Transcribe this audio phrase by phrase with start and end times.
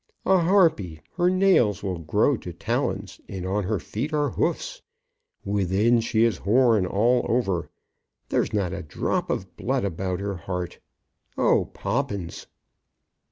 [0.25, 0.99] "A harpy!
[1.17, 4.81] Her nails will grow to talons, and on her feet are hoofs.
[5.45, 7.69] Within she is horn all over.
[8.29, 10.79] There's not a drop of blood about her heart.
[11.37, 12.47] Oh, Poppins!"